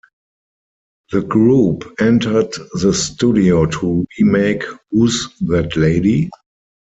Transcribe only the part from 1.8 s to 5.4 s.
entered the studio to remake Who's